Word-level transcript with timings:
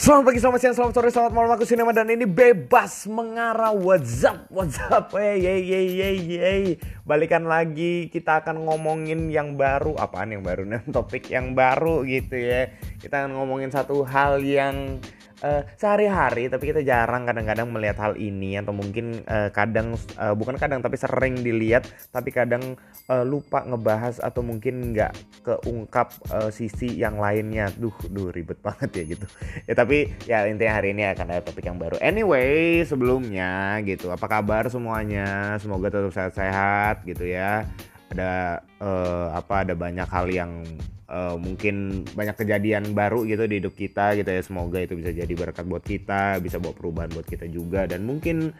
Selamat 0.00 0.32
pagi, 0.32 0.40
selamat 0.40 0.60
siang, 0.64 0.76
selamat 0.80 0.94
sore, 0.96 1.08
selamat 1.12 1.32
malam. 1.36 1.52
Aku 1.60 1.68
Sinema 1.68 1.92
dan 1.92 2.08
ini 2.08 2.24
bebas 2.24 3.04
mengarah. 3.04 3.76
WhatsApp 3.76 4.48
WhatsApp 4.48 5.12
Hey, 5.12 5.44
hey, 5.44 5.60
hey, 5.60 5.88
hey, 5.92 6.18
hey. 6.40 6.64
Balikan 7.04 7.44
lagi 7.44 8.08
kita 8.08 8.40
akan 8.40 8.64
ngomongin 8.64 9.28
yang 9.28 9.60
baru. 9.60 9.92
Apaan 10.00 10.32
yang 10.32 10.40
baru? 10.40 10.64
Nih, 10.64 10.88
topik 10.96 11.28
yang 11.28 11.52
baru 11.52 12.00
gitu 12.08 12.32
ya. 12.32 12.72
Kita 12.96 13.28
akan 13.28 13.44
ngomongin 13.44 13.68
satu 13.68 14.00
hal 14.08 14.40
yang 14.40 15.04
uh, 15.44 15.62
sehari-hari 15.76 16.48
tapi 16.48 16.72
kita 16.72 16.80
jarang 16.84 17.26
kadang-kadang 17.28 17.68
melihat 17.68 17.98
hal 18.00 18.14
ini 18.16 18.56
atau 18.56 18.72
mungkin 18.72 19.24
uh, 19.26 19.48
kadang 19.52 19.96
uh, 20.16 20.34
bukan 20.36 20.56
kadang 20.56 20.80
tapi 20.80 20.96
sering 20.96 21.40
dilihat 21.40 21.88
tapi 22.12 22.32
kadang 22.32 22.76
uh, 23.08 23.24
lupa 23.24 23.64
ngebahas 23.64 24.20
atau 24.20 24.40
mungkin 24.44 24.94
nggak 24.96 25.12
keungkap 25.44 26.12
uh, 26.32 26.50
sisi 26.52 26.96
yang 26.96 27.18
lainnya. 27.18 27.72
Duh 27.76 27.94
duh 28.08 28.32
ribet 28.32 28.60
banget 28.64 28.90
ya 29.02 29.04
gitu. 29.16 29.26
Ya 29.68 29.74
tapi 29.76 30.12
ya 30.24 30.46
intinya 30.46 30.80
hari 30.80 30.92
ini 30.96 31.08
akan 31.10 31.26
ada 31.28 31.42
topik 31.44 31.66
yang 31.66 31.80
baru. 31.80 31.96
Anyway 32.00 32.84
sebelumnya 32.84 33.80
gitu 33.84 34.12
apa 34.12 34.26
kabar 34.28 34.68
semuanya? 34.68 35.56
Semoga 35.58 35.92
tetap 35.92 36.12
sehat-sehat 36.12 37.04
gitu 37.08 37.26
ya 37.26 37.64
ada 38.10 38.62
uh, 38.82 39.30
apa 39.34 39.62
ada 39.62 39.74
banyak 39.78 40.08
hal 40.10 40.26
yang 40.30 40.66
uh, 41.06 41.38
mungkin 41.38 42.06
banyak 42.14 42.34
kejadian 42.38 42.90
baru 42.90 43.22
gitu 43.26 43.46
di 43.46 43.62
hidup 43.62 43.74
kita 43.78 44.18
gitu 44.18 44.30
ya. 44.30 44.42
Semoga 44.42 44.82
itu 44.82 44.98
bisa 44.98 45.14
jadi 45.14 45.30
berkat 45.30 45.66
buat 45.66 45.82
kita 45.86 46.42
bisa 46.42 46.58
bawa 46.58 46.74
perubahan 46.74 47.10
buat 47.14 47.26
kita 47.26 47.46
juga. 47.46 47.86
Dan 47.86 48.06
mungkin 48.06 48.50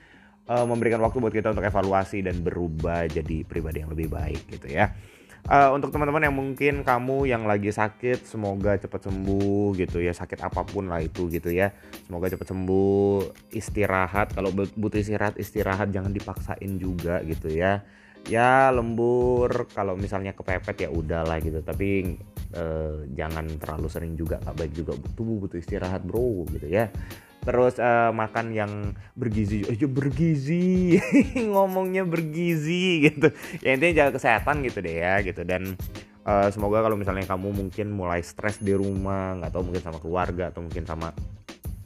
uh, 0.47 0.67
memberikan 0.67 1.03
waktu 1.03 1.19
buat 1.19 1.35
kita 1.35 1.51
untuk 1.51 1.67
evaluasi 1.67 2.23
dan 2.23 2.43
berubah 2.43 3.11
jadi 3.11 3.43
pribadi 3.43 3.83
yang 3.83 3.91
lebih 3.91 4.11
baik 4.11 4.47
gitu 4.51 4.71
ya. 4.71 4.95
Uh, 5.49 5.73
untuk 5.73 5.89
teman-teman 5.89 6.29
yang 6.29 6.37
mungkin 6.37 6.85
kamu 6.85 7.25
yang 7.25 7.49
lagi 7.49 7.73
sakit 7.73 8.29
semoga 8.29 8.77
cepat 8.79 9.11
sembuh 9.11 9.73
gitu 9.74 9.99
ya. 9.99 10.15
Sakit 10.15 10.46
apa 10.46 10.63
pun 10.63 10.87
lah 10.87 11.02
itu 11.02 11.27
gitu 11.27 11.51
ya. 11.51 11.74
Semoga 12.07 12.30
cepat 12.30 12.55
sembuh. 12.55 13.51
Istirahat 13.51 14.37
kalau 14.37 14.55
butuh 14.55 15.01
istirahat 15.01 15.35
istirahat 15.43 15.91
jangan 15.91 16.15
dipaksain 16.15 16.79
juga 16.79 17.19
gitu 17.27 17.51
ya 17.51 17.83
ya 18.29 18.68
lembur. 18.74 19.71
Kalau 19.73 19.95
misalnya 19.96 20.37
kepepet 20.37 20.87
ya 20.87 20.90
udahlah 20.93 21.38
gitu. 21.40 21.63
Tapi 21.65 22.18
eh, 22.54 22.96
jangan 23.15 23.46
terlalu 23.57 23.88
sering 23.88 24.12
juga 24.18 24.43
nggak 24.43 24.57
baik 24.57 24.73
juga 24.74 24.93
tubuh 25.15 25.46
butuh 25.46 25.59
istirahat 25.60 26.04
bro 26.04 26.45
gitu 26.52 26.66
ya. 26.68 26.90
Terus 27.40 27.80
eh, 27.80 28.10
makan 28.12 28.52
yang 28.52 28.73
bergizi 29.16 29.65
aja 29.65 29.87
bergizi 29.88 31.01
ngomongnya 31.52 32.04
bergizi 32.04 33.09
gitu. 33.09 33.32
Ya 33.65 33.79
intinya 33.79 34.04
jaga 34.04 34.21
kesehatan 34.21 34.66
gitu 34.66 34.84
deh 34.84 34.96
ya 35.01 35.23
gitu. 35.24 35.40
Dan 35.46 35.79
eh, 36.27 36.49
semoga 36.52 36.84
kalau 36.84 37.01
misalnya 37.01 37.24
kamu 37.24 37.55
mungkin 37.57 37.95
mulai 37.95 38.21
stres 38.21 38.60
di 38.60 38.77
rumah 38.77 39.40
nggak 39.40 39.51
tahu 39.55 39.62
mungkin 39.71 39.82
sama 39.82 39.99
keluarga 40.02 40.52
atau 40.52 40.60
mungkin 40.60 40.84
sama 40.84 41.15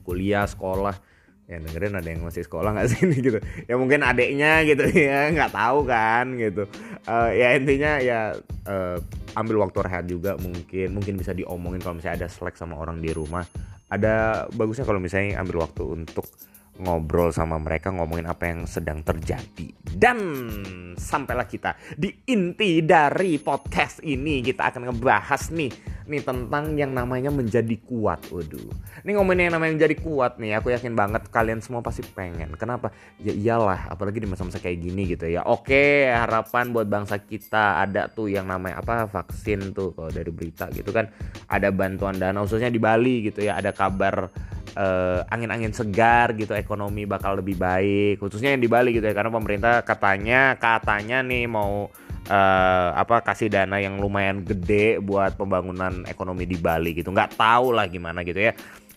kuliah 0.04 0.44
sekolah 0.44 1.13
ya 1.44 1.60
dengerin 1.60 2.00
ada 2.00 2.08
yang 2.08 2.24
masih 2.24 2.42
sekolah 2.44 2.72
nggak 2.72 2.88
sih? 2.88 2.98
Ini 3.06 3.16
gitu. 3.20 3.38
Ya 3.68 3.74
mungkin 3.76 4.00
adiknya 4.04 4.64
gitu. 4.64 4.84
Ya 5.08 5.28
nggak 5.30 5.52
tahu 5.52 5.84
kan 5.84 6.36
gitu. 6.40 6.64
Uh, 7.04 7.30
ya 7.32 7.56
intinya 7.56 8.00
ya 8.00 8.32
uh, 8.64 8.96
ambil 9.36 9.64
waktu 9.64 9.78
rehat 9.84 10.04
juga 10.08 10.36
mungkin. 10.40 10.96
Mungkin 10.96 11.14
bisa 11.20 11.36
diomongin 11.36 11.84
kalau 11.84 12.00
misalnya 12.00 12.24
ada 12.24 12.28
slack 12.32 12.56
sama 12.56 12.80
orang 12.80 13.00
di 13.00 13.12
rumah. 13.12 13.44
Ada 13.92 14.46
bagusnya 14.56 14.88
kalau 14.88 14.98
misalnya 14.98 15.38
ambil 15.44 15.68
waktu 15.68 15.84
untuk 15.84 16.26
ngobrol 16.74 17.30
sama 17.30 17.54
mereka 17.62 17.94
ngomongin 17.94 18.26
apa 18.26 18.50
yang 18.50 18.66
sedang 18.66 19.06
terjadi. 19.06 19.70
Dan 19.84 20.18
sampailah 20.98 21.46
kita 21.46 21.78
di 21.94 22.10
inti 22.26 22.82
dari 22.82 23.38
podcast 23.38 24.02
ini. 24.02 24.42
Kita 24.42 24.72
akan 24.72 24.90
ngebahas 24.90 25.42
nih 25.54 25.93
nih 26.04 26.20
tentang 26.20 26.76
yang 26.76 26.92
namanya 26.92 27.32
menjadi 27.32 27.76
kuat 27.80 28.20
waduh. 28.28 28.68
Ini 29.04 29.10
ngomongin 29.16 29.48
yang 29.48 29.56
namanya 29.56 29.72
menjadi 29.80 29.96
kuat 30.04 30.36
nih 30.36 30.60
aku 30.60 30.72
yakin 30.72 30.92
banget 30.92 31.28
kalian 31.32 31.64
semua 31.64 31.80
pasti 31.80 32.04
pengen. 32.04 32.52
Kenapa? 32.60 32.92
Ya 33.16 33.32
iyalah 33.32 33.88
apalagi 33.88 34.20
di 34.20 34.28
masa-masa 34.28 34.60
kayak 34.60 34.84
gini 34.84 35.16
gitu 35.16 35.24
ya. 35.24 35.44
Oke 35.48 36.12
harapan 36.12 36.76
buat 36.76 36.84
bangsa 36.84 37.16
kita 37.16 37.80
ada 37.80 38.12
tuh 38.12 38.28
yang 38.28 38.44
namanya 38.44 38.84
apa 38.84 39.08
vaksin 39.08 39.72
tuh 39.72 39.96
kalau 39.96 40.12
dari 40.12 40.28
berita 40.28 40.68
gitu 40.76 40.92
kan. 40.92 41.08
Ada 41.48 41.72
bantuan 41.72 42.20
dana 42.20 42.44
khususnya 42.44 42.68
di 42.68 42.80
Bali 42.80 43.24
gitu 43.24 43.40
ya. 43.40 43.56
Ada 43.56 43.72
kabar 43.72 44.28
uh, 44.76 45.20
angin-angin 45.32 45.72
segar 45.72 46.36
gitu 46.36 46.52
ekonomi 46.52 47.08
bakal 47.08 47.40
lebih 47.40 47.56
baik. 47.56 48.20
Khususnya 48.20 48.52
yang 48.52 48.60
di 48.60 48.68
Bali 48.68 48.92
gitu 48.92 49.08
ya 49.08 49.16
karena 49.16 49.32
pemerintah 49.32 49.80
katanya 49.80 50.60
katanya 50.60 51.24
nih 51.24 51.48
mau 51.48 51.88
uh, 52.28 52.88
apa 52.96 53.20
kasih 53.24 53.52
dana 53.52 53.80
yang 53.80 54.00
lumayan 54.00 54.44
gede 54.44 55.00
buat 55.00 55.36
pembangunan 55.36 56.04
ekonomi 56.08 56.48
di 56.48 56.56
Bali 56.56 56.96
gitu. 56.96 57.10
Nggak 57.12 57.36
tahu 57.36 57.74
lah 57.74 57.88
gimana 57.88 58.24
gitu 58.24 58.40
ya. 58.40 58.52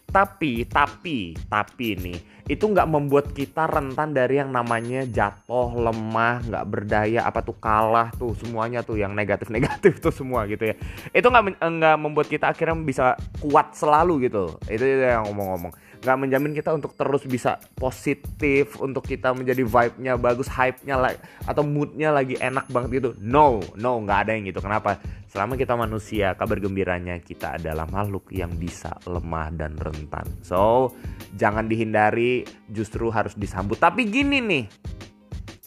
Tapi 0.07 0.63
tapi 0.71 1.35
tapi 1.51 1.99
nih 1.99 2.19
itu 2.47 2.63
nggak 2.63 2.87
membuat 2.87 3.35
kita 3.35 3.67
rentan 3.67 4.15
dari 4.15 4.39
yang 4.39 4.55
namanya 4.55 5.03
jatuh 5.03 5.75
lemah 5.75 6.47
nggak 6.47 6.65
berdaya 6.71 7.27
apa 7.27 7.43
tuh 7.43 7.59
kalah 7.59 8.07
tuh 8.15 8.31
semuanya 8.39 8.87
tuh 8.87 8.95
yang 8.95 9.11
negatif 9.11 9.51
negatif 9.51 9.99
tuh 9.99 10.15
semua 10.15 10.47
gitu 10.47 10.71
ya. 10.71 10.75
Itu 11.11 11.27
nggak 11.27 11.59
nggak 11.59 11.97
membuat 11.99 12.31
kita 12.31 12.55
akhirnya 12.55 12.79
bisa 12.79 13.19
kuat 13.43 13.75
selalu 13.75 14.31
gitu. 14.31 14.55
Itu 14.71 14.87
yang 14.87 15.27
ngomong-ngomong 15.27 15.86
nggak 16.07 16.23
menjamin 16.23 16.55
kita 16.55 16.71
untuk 16.71 16.95
terus 16.95 17.27
bisa 17.27 17.59
positif 17.75 18.79
untuk 18.79 19.03
kita 19.03 19.35
menjadi 19.35 19.67
vibe-nya 19.67 20.15
bagus 20.15 20.47
hype-nya 20.47 20.95
atau 21.43 21.67
mood-nya 21.67 22.15
lagi 22.15 22.39
enak 22.39 22.71
banget 22.71 23.03
gitu. 23.03 23.09
No 23.19 23.59
no 23.75 23.99
nggak 23.99 24.19
ada 24.23 24.31
yang 24.39 24.47
gitu. 24.47 24.63
Kenapa? 24.63 25.03
Selama 25.27 25.59
kita 25.59 25.75
manusia 25.75 26.31
kabar 26.39 26.63
gembiranya 26.63 27.19
kita 27.19 27.59
adalah 27.59 27.83
makhluk 27.91 28.31
yang 28.31 28.55
bisa 28.55 28.95
lemah 29.03 29.51
dan 29.51 29.75
rentan. 29.75 30.23
So 30.47 30.95
jangan 31.35 31.67
dihindari 31.67 32.47
justru 32.71 33.11
harus 33.11 33.35
disambut. 33.35 33.75
Tapi 33.75 34.07
gini 34.07 34.39
nih. 34.39 34.65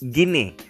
Gini 0.01 0.70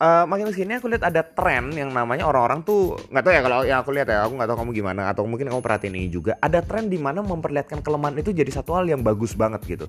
uh, 0.00 0.24
makin 0.24 0.48
ke 0.48 0.64
sini 0.64 0.80
aku 0.80 0.88
lihat 0.88 1.04
ada 1.06 1.22
tren 1.22 1.70
yang 1.76 1.92
namanya 1.92 2.26
orang-orang 2.26 2.64
tuh 2.64 2.96
nggak 3.12 3.22
tahu 3.22 3.32
ya 3.36 3.40
kalau 3.44 3.58
yang 3.62 3.78
aku 3.84 3.90
lihat 3.92 4.08
ya 4.08 4.24
aku 4.24 4.32
nggak 4.34 4.48
tahu 4.48 4.58
kamu 4.64 4.70
gimana 4.72 5.02
atau 5.12 5.22
mungkin 5.28 5.46
kamu 5.52 5.60
perhatiin 5.60 5.94
ini 5.94 6.08
juga 6.08 6.40
ada 6.40 6.64
tren 6.64 6.88
di 6.88 6.96
mana 6.96 7.20
memperlihatkan 7.20 7.84
kelemahan 7.84 8.16
itu 8.18 8.32
jadi 8.32 8.48
satu 8.48 8.74
hal 8.80 8.88
yang 8.88 9.04
bagus 9.04 9.36
banget 9.36 9.60
gitu. 9.68 9.86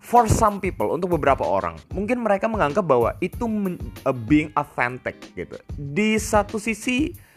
For 0.00 0.24
some 0.32 0.64
people 0.64 0.96
untuk 0.96 1.12
beberapa 1.12 1.44
orang 1.44 1.76
mungkin 1.92 2.24
mereka 2.24 2.48
menganggap 2.48 2.88
bahwa 2.88 3.12
itu 3.20 3.44
uh, 3.44 4.16
being 4.16 4.48
authentic 4.56 5.20
gitu. 5.36 5.60
Di 5.76 6.16
satu 6.16 6.56
sisi 6.56 7.28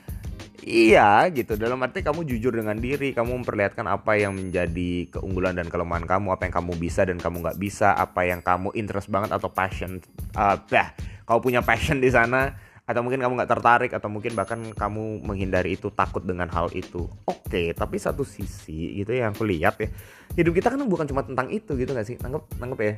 Iya 0.63 1.27
gitu. 1.35 1.59
Dalam 1.59 1.75
arti 1.83 1.99
kamu 1.99 2.23
jujur 2.23 2.55
dengan 2.55 2.79
diri 2.79 3.11
kamu 3.11 3.43
memperlihatkan 3.43 3.83
apa 3.83 4.15
yang 4.15 4.31
menjadi 4.31 5.11
keunggulan 5.11 5.59
dan 5.59 5.67
kelemahan 5.67 6.07
kamu 6.07 6.31
apa 6.31 6.47
yang 6.47 6.55
kamu 6.55 6.71
bisa 6.79 7.03
dan 7.03 7.19
kamu 7.19 7.43
nggak 7.43 7.59
bisa 7.59 7.91
apa 7.91 8.23
yang 8.23 8.39
kamu 8.39 8.71
interest 8.71 9.11
banget 9.11 9.35
atau 9.35 9.51
passion 9.51 9.99
uh, 10.39 10.55
bah, 10.71 10.95
kau 11.23 11.39
punya 11.43 11.63
passion 11.65 11.99
di 11.99 12.11
sana 12.11 12.55
atau 12.83 12.99
mungkin 12.99 13.23
kamu 13.23 13.39
nggak 13.39 13.51
tertarik 13.51 13.91
atau 13.95 14.11
mungkin 14.11 14.35
bahkan 14.35 14.59
kamu 14.75 15.23
menghindari 15.23 15.79
itu 15.79 15.87
takut 15.95 16.19
dengan 16.19 16.51
hal 16.51 16.67
itu. 16.75 17.07
Oke 17.23 17.47
okay, 17.47 17.67
tapi 17.71 17.95
satu 17.95 18.27
sisi 18.27 18.99
gitu 18.99 19.15
ya, 19.15 19.31
aku 19.31 19.47
lihat 19.47 19.79
ya 19.79 19.87
hidup 20.35 20.59
kita 20.59 20.73
kan 20.75 20.83
bukan 20.83 21.07
cuma 21.07 21.23
tentang 21.23 21.47
itu 21.47 21.79
gitu 21.79 21.95
nggak 21.95 22.07
sih? 22.07 22.15
Nangkep 22.19 22.43
nangkep 22.59 22.79
ya 22.83 22.93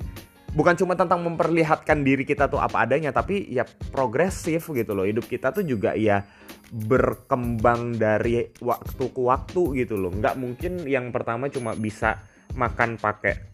bukan 0.55 0.73
cuma 0.79 0.95
tentang 0.95 1.21
memperlihatkan 1.21 2.01
diri 2.01 2.23
kita 2.23 2.47
tuh 2.47 2.63
apa 2.63 2.87
adanya 2.87 3.11
tapi 3.13 3.45
ya 3.45 3.61
progresif 3.93 4.73
gitu 4.73 4.97
loh. 4.97 5.05
Hidup 5.05 5.29
kita 5.29 5.53
tuh 5.53 5.61
juga 5.61 5.93
ya 5.93 6.25
berkembang 6.73 7.93
dari 8.01 8.49
waktu 8.57 9.05
ke 9.13 9.21
waktu 9.21 9.85
gitu 9.85 10.01
loh. 10.01 10.09
Nggak 10.09 10.33
mungkin 10.33 10.81
yang 10.89 11.13
pertama 11.13 11.45
cuma 11.53 11.77
bisa 11.77 12.25
makan 12.57 12.97
pakai 12.97 13.53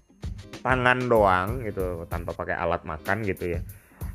tangan 0.64 1.12
doang 1.12 1.66
gitu 1.66 2.06
tanpa 2.08 2.32
pakai 2.38 2.56
alat 2.56 2.86
makan 2.86 3.26
gitu 3.26 3.58
ya 3.58 3.60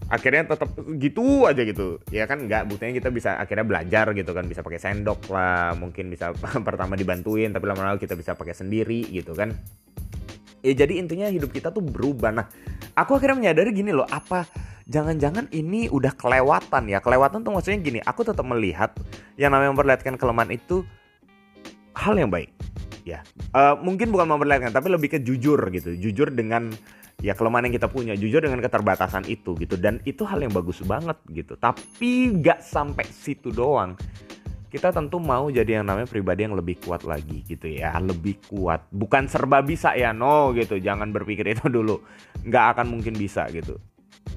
akhirnya 0.07 0.47
tetap 0.47 0.71
gitu 0.99 1.47
aja 1.47 1.63
gitu. 1.67 1.99
Ya 2.15 2.31
kan 2.31 2.47
nggak 2.47 2.71
buktinya 2.71 2.95
kita 2.95 3.09
bisa 3.11 3.31
akhirnya 3.39 3.67
belajar 3.67 4.15
gitu 4.15 4.31
kan 4.31 4.47
bisa 4.47 4.63
pakai 4.63 4.79
sendok 4.79 5.27
lah 5.31 5.75
mungkin 5.75 6.11
bisa 6.11 6.31
pertama 6.67 6.95
dibantuin 6.95 7.51
tapi 7.51 7.67
lama-lama 7.67 7.99
kita 7.99 8.15
bisa 8.15 8.39
pakai 8.39 8.55
sendiri 8.55 9.07
gitu 9.11 9.35
kan. 9.35 9.55
Ya 10.63 10.73
jadi 10.75 10.99
intinya 10.99 11.31
hidup 11.31 11.51
kita 11.51 11.71
tuh 11.75 11.83
berubah. 11.83 12.31
Nah 12.35 12.47
aku 12.95 13.19
akhirnya 13.19 13.39
menyadari 13.39 13.71
gini 13.75 13.91
loh 13.95 14.07
apa 14.07 14.47
jangan-jangan 14.87 15.51
ini 15.51 15.91
udah 15.91 16.15
kelewatan 16.15 16.87
ya? 16.87 17.03
Kelewatan 17.03 17.43
tuh 17.43 17.53
maksudnya 17.55 17.79
gini 17.83 17.99
aku 18.03 18.23
tetap 18.23 18.47
melihat 18.47 18.95
yang 19.35 19.51
namanya 19.51 19.75
memperlihatkan 19.75 20.15
kelemahan 20.15 20.55
itu 20.55 20.87
hal 21.99 22.15
yang 22.15 22.31
baik 22.31 22.55
ya. 23.03 23.23
Uh, 23.51 23.75
mungkin 23.83 24.11
bukan 24.15 24.27
memperlihatkan 24.31 24.71
tapi 24.71 24.91
lebih 24.91 25.15
ke 25.15 25.19
jujur 25.23 25.59
gitu 25.75 25.95
jujur 25.99 26.31
dengan 26.31 26.75
ya 27.25 27.33
kelemahan 27.33 27.69
yang 27.69 27.77
kita 27.81 27.89
punya 27.89 28.15
jujur 28.17 28.45
dengan 28.45 28.61
keterbatasan 28.61 29.25
itu 29.29 29.57
gitu. 29.57 29.77
Dan 29.81 30.01
itu 30.05 30.23
hal 30.29 30.43
yang 30.43 30.53
bagus 30.53 30.81
banget 30.85 31.17
gitu. 31.33 31.57
Tapi 31.57 32.37
nggak 32.41 32.61
sampai 32.61 33.07
situ 33.09 33.53
doang. 33.53 33.97
Kita 34.67 34.91
tentu 34.93 35.23
mau 35.23 35.49
jadi 35.49 35.81
yang 35.81 35.87
namanya 35.89 36.11
pribadi 36.11 36.45
yang 36.45 36.59
lebih 36.59 36.83
kuat 36.83 37.07
lagi 37.07 37.41
gitu 37.47 37.71
ya. 37.71 37.97
Lebih 37.97 38.51
kuat. 38.51 38.91
Bukan 38.93 39.31
serba 39.31 39.63
bisa 39.65 39.97
ya 39.97 40.13
no 40.13 40.53
gitu. 40.53 40.77
Jangan 40.77 41.15
berpikir 41.15 41.47
itu 41.49 41.71
dulu. 41.77 42.03
Nggak 42.45 42.65
akan 42.77 42.87
mungkin 42.99 43.17
bisa 43.17 43.49
gitu 43.53 43.81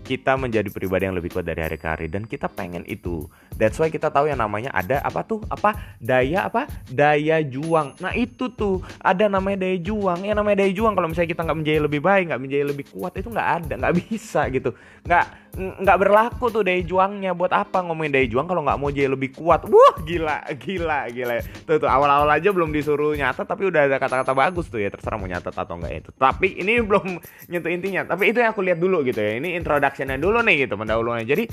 kita 0.10 0.34
menjadi 0.42 0.74
pribadi 0.74 1.06
yang 1.06 1.14
lebih 1.14 1.30
kuat 1.30 1.46
dari 1.46 1.62
hari 1.62 1.78
ke 1.78 1.86
hari 1.86 2.10
dan 2.10 2.26
kita 2.26 2.50
pengen 2.50 2.82
itu. 2.90 3.30
That's 3.54 3.78
why 3.78 3.94
kita 3.94 4.10
tahu 4.10 4.26
yang 4.26 4.42
namanya 4.42 4.74
ada 4.74 4.98
apa 5.06 5.22
tuh? 5.22 5.46
Apa 5.54 5.78
daya 6.02 6.50
apa? 6.50 6.66
Daya 6.90 7.46
juang. 7.46 7.94
Nah 8.02 8.18
itu 8.18 8.50
tuh 8.50 8.82
ada 8.98 9.30
namanya 9.30 9.70
daya 9.70 9.78
juang. 9.78 10.26
Ya 10.26 10.34
namanya 10.34 10.66
daya 10.66 10.74
juang 10.74 10.98
kalau 10.98 11.14
misalnya 11.14 11.30
kita 11.30 11.46
nggak 11.46 11.60
menjadi 11.62 11.80
lebih 11.86 12.02
baik, 12.02 12.24
nggak 12.34 12.42
menjadi 12.42 12.64
lebih 12.66 12.86
kuat 12.90 13.14
itu 13.22 13.30
nggak 13.30 13.50
ada, 13.62 13.74
nggak 13.78 13.94
bisa 14.10 14.42
gitu. 14.50 14.74
Nggak 15.06 15.26
nggak 15.60 15.98
berlaku 16.02 16.46
tuh 16.50 16.64
daya 16.66 16.82
juangnya. 16.82 17.32
Buat 17.38 17.54
apa 17.54 17.86
ngomongin 17.86 18.10
daya 18.10 18.26
juang 18.26 18.50
kalau 18.50 18.66
nggak 18.66 18.80
mau 18.82 18.90
jadi 18.90 19.14
lebih 19.14 19.30
kuat? 19.38 19.70
Wah 19.70 19.96
gila, 20.02 20.42
gila, 20.58 21.06
gila. 21.14 21.38
Tuh 21.70 21.78
tuh 21.78 21.90
awal-awal 21.92 22.34
aja 22.34 22.50
belum 22.50 22.74
disuruh 22.74 23.14
nyata 23.14 23.46
tapi 23.46 23.70
udah 23.70 23.86
ada 23.86 24.02
kata-kata 24.02 24.34
bagus 24.34 24.66
tuh 24.74 24.82
ya 24.82 24.90
terserah 24.90 25.22
mau 25.22 25.30
nyatet 25.30 25.54
atau 25.54 25.78
enggak 25.78 25.94
itu. 26.02 26.10
Tapi 26.18 26.58
ini 26.58 26.82
belum 26.82 27.22
nyentuh 27.52 27.70
intinya. 27.70 28.02
Tapi 28.10 28.34
itu 28.34 28.42
yang 28.42 28.56
aku 28.56 28.66
lihat 28.66 28.82
dulu 28.82 29.06
gitu 29.06 29.22
ya. 29.22 29.38
Ini 29.38 29.60
introductionnya 30.00 30.20
dulu 30.24 30.40
nih 30.48 30.56
gitu 30.66 30.74
pendahuluannya. 30.80 31.28
Jadi 31.28 31.44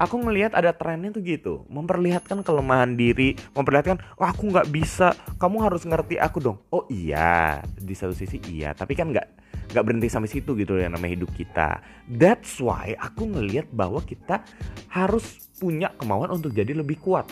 aku 0.00 0.14
ngelihat 0.24 0.56
ada 0.56 0.72
trennya 0.72 1.12
tuh 1.12 1.22
gitu. 1.22 1.54
Memperlihatkan 1.68 2.40
kelemahan 2.40 2.96
diri 2.96 3.36
memperlihatkan 3.52 4.00
oh 4.16 4.26
aku 4.26 4.48
nggak 4.48 4.72
bisa. 4.72 5.12
Kamu 5.36 5.60
harus 5.60 5.84
ngerti 5.84 6.16
aku 6.16 6.38
dong. 6.40 6.58
Oh 6.72 6.88
iya. 6.88 7.60
Di 7.76 7.92
satu 7.92 8.16
sisi 8.16 8.40
iya. 8.48 8.72
Tapi 8.72 8.96
kan 8.96 9.12
nggak 9.12 9.26
nggak 9.72 9.84
berhenti 9.84 10.08
sampai 10.08 10.30
situ 10.32 10.56
gitu 10.56 10.80
yang 10.80 10.96
namanya 10.96 11.20
hidup 11.20 11.30
kita. 11.36 11.84
That's 12.08 12.56
why 12.64 12.96
aku 12.96 13.28
ngelihat 13.28 13.68
bahwa 13.72 14.00
kita 14.00 14.40
harus 14.88 15.52
punya 15.60 15.92
kemauan 16.00 16.32
untuk 16.32 16.56
jadi 16.56 16.72
lebih 16.72 16.96
kuat. 17.04 17.28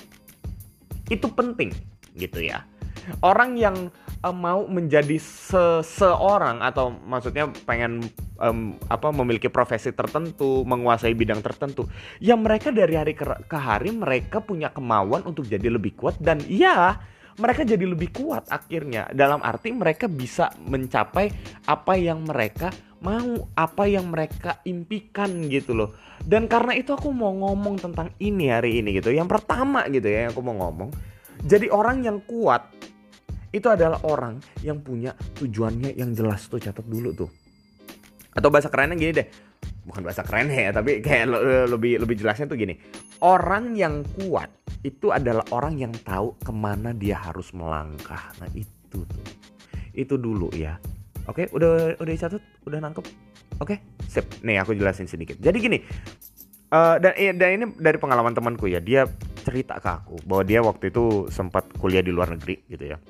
Itu 1.09 1.33
penting 1.33 1.73
gitu 2.15 2.45
ya. 2.45 2.63
Orang 3.25 3.56
yang 3.56 3.89
uh, 4.25 4.34
mau 4.34 4.69
menjadi 4.69 5.17
seseorang 5.20 6.61
atau 6.61 6.93
maksudnya 6.93 7.49
pengen 7.64 8.05
um, 8.37 8.76
apa 8.88 9.08
memiliki 9.12 9.49
profesi 9.49 9.93
tertentu, 9.93 10.62
menguasai 10.64 11.17
bidang 11.17 11.40
tertentu, 11.40 11.88
ya 12.20 12.37
mereka 12.37 12.72
dari 12.72 12.94
hari 12.96 13.12
ke, 13.17 13.25
ke 13.49 13.58
hari 13.58 13.93
mereka 13.93 14.40
punya 14.44 14.69
kemauan 14.72 15.25
untuk 15.25 15.49
jadi 15.49 15.69
lebih 15.72 15.96
kuat 15.96 16.20
dan 16.20 16.40
ya 16.46 17.00
mereka 17.40 17.64
jadi 17.64 17.88
lebih 17.88 18.12
kuat 18.12 18.52
akhirnya 18.52 19.08
dalam 19.17 19.40
arti 19.40 19.72
mereka 19.72 20.11
bisa 20.11 20.52
mencapai 20.61 21.32
apa 21.64 21.96
yang 21.96 22.28
mereka 22.28 22.69
mau, 23.00 23.49
apa 23.56 23.88
yang 23.88 24.12
mereka 24.12 24.61
impikan 24.69 25.49
gitu 25.49 25.72
loh. 25.72 25.96
Dan 26.20 26.52
karena 26.52 26.76
itu 26.76 26.93
aku 26.93 27.08
mau 27.17 27.32
ngomong 27.32 27.81
tentang 27.81 28.12
ini 28.20 28.52
hari 28.52 28.84
ini 28.84 28.93
gitu. 29.00 29.08
Yang 29.08 29.40
pertama 29.40 29.88
gitu 29.88 30.05
ya 30.05 30.28
yang 30.28 30.37
aku 30.37 30.44
mau 30.44 30.69
ngomong, 30.69 30.93
jadi 31.49 31.72
orang 31.72 32.05
yang 32.05 32.20
kuat 32.28 32.69
itu 33.50 33.67
adalah 33.67 33.99
orang 34.06 34.38
yang 34.62 34.79
punya 34.79 35.11
tujuannya 35.38 35.99
yang 35.99 36.14
jelas 36.14 36.47
tuh 36.47 36.62
catat 36.62 36.87
dulu 36.87 37.11
tuh. 37.11 37.31
Atau 38.31 38.47
bahasa 38.47 38.70
kerennya 38.70 38.94
gini 38.94 39.12
deh. 39.14 39.29
Bukan 39.81 40.06
bahasa 40.06 40.23
keren 40.23 40.47
ya 40.52 40.70
tapi 40.70 41.02
kayak 41.02 41.26
lebih 41.67 41.99
lebih 41.99 42.14
jelasnya 42.14 42.47
tuh 42.47 42.55
gini. 42.55 42.79
Orang 43.26 43.75
yang 43.75 44.06
kuat 44.14 44.49
itu 44.87 45.11
adalah 45.11 45.43
orang 45.50 45.82
yang 45.82 45.91
tahu 46.06 46.38
ke 46.38 46.52
mana 46.55 46.94
dia 46.94 47.19
harus 47.19 47.50
melangkah. 47.50 48.31
Nah 48.38 48.47
itu 48.55 49.02
tuh. 49.02 49.25
Itu 49.91 50.14
dulu 50.14 50.55
ya. 50.55 50.79
Oke 51.26 51.50
udah 51.50 51.99
udah 51.99 52.12
dicatat? 52.14 52.43
Udah 52.70 52.79
nangkep? 52.79 53.05
Oke 53.58 53.82
sip. 54.06 54.31
Nih 54.46 54.62
aku 54.62 54.79
jelasin 54.79 55.11
sedikit. 55.11 55.43
Jadi 55.43 55.58
gini 55.58 55.79
uh, 56.70 57.03
dan 57.03 57.19
dan 57.35 57.49
ini 57.58 57.64
dari 57.82 57.99
pengalaman 57.99 58.31
temanku 58.31 58.70
ya. 58.70 58.79
Dia 58.79 59.11
cerita 59.43 59.82
ke 59.82 59.91
aku 59.91 60.23
bahwa 60.23 60.43
dia 60.46 60.62
waktu 60.62 60.94
itu 60.94 61.26
sempat 61.35 61.67
kuliah 61.82 62.05
di 62.05 62.14
luar 62.14 62.31
negeri 62.31 62.62
gitu 62.70 62.94
ya 62.94 63.00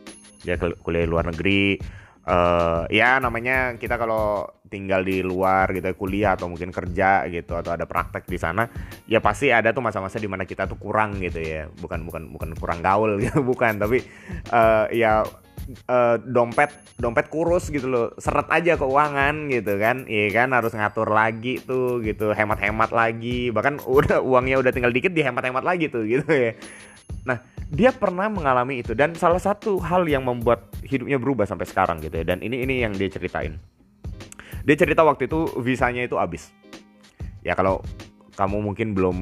dia 0.45 0.57
kuliah 0.59 1.05
di 1.05 1.11
luar 1.11 1.29
negeri. 1.29 1.81
Uh, 2.21 2.85
ya 2.93 3.17
namanya 3.17 3.75
kita 3.81 3.97
kalau 3.97 4.45
tinggal 4.71 5.03
di 5.03 5.19
luar 5.25 5.73
gitu 5.75 5.91
kuliah 5.99 6.39
atau 6.39 6.47
mungkin 6.47 6.71
kerja 6.71 7.27
gitu 7.27 7.59
atau 7.59 7.75
ada 7.75 7.89
praktek 7.89 8.29
di 8.31 8.39
sana 8.39 8.71
ya 9.11 9.19
pasti 9.19 9.51
ada 9.51 9.75
tuh 9.75 9.83
masa-masa 9.83 10.21
di 10.23 10.31
mana 10.31 10.47
kita 10.47 10.69
tuh 10.71 10.79
kurang 10.79 11.19
gitu 11.19 11.41
ya. 11.43 11.67
Bukan 11.81 12.07
bukan 12.07 12.31
bukan 12.31 12.51
kurang 12.55 12.81
gaul 12.85 13.19
gitu 13.19 13.43
bukan. 13.51 13.81
Tapi 13.83 14.05
uh, 14.53 14.87
ya 14.95 15.27
uh, 15.91 16.17
dompet 16.23 16.71
dompet 17.01 17.27
kurus 17.33 17.73
gitu 17.73 17.91
loh. 17.91 18.07
Seret 18.21 18.47
aja 18.53 18.79
keuangan 18.79 19.51
gitu 19.51 19.81
kan. 19.81 20.07
Iya 20.07 20.45
kan 20.45 20.49
harus 20.55 20.73
ngatur 20.77 21.11
lagi 21.11 21.59
tuh 21.63 21.99
gitu 22.05 22.31
hemat-hemat 22.31 22.91
lagi. 22.95 23.51
Bahkan 23.51 23.85
udah 23.99 24.23
uangnya 24.23 24.63
udah 24.63 24.71
tinggal 24.71 24.95
dikit 24.95 25.11
dihemat-hemat 25.11 25.65
lagi 25.67 25.91
tuh 25.91 26.07
gitu 26.07 26.31
ya. 26.31 26.53
Nah 27.27 27.43
dia 27.71 27.95
pernah 27.95 28.27
mengalami 28.27 28.83
itu. 28.83 28.93
Dan 28.93 29.15
salah 29.15 29.39
satu 29.39 29.79
hal 29.79 30.05
yang 30.11 30.27
membuat 30.27 30.67
hidupnya 30.83 31.17
berubah 31.23 31.47
sampai 31.47 31.67
sekarang 31.71 32.03
gitu 32.03 32.21
ya. 32.21 32.35
Dan 32.35 32.43
ini 32.43 32.67
ini 32.67 32.83
yang 32.83 32.93
dia 32.93 33.07
ceritain. 33.07 33.57
Dia 34.67 34.77
cerita 34.77 35.07
waktu 35.07 35.31
itu 35.31 35.47
visanya 35.63 36.05
itu 36.05 36.19
habis. 36.19 36.51
Ya 37.41 37.57
kalau 37.57 37.81
kamu 38.37 38.73
mungkin 38.73 38.93
belum 38.93 39.19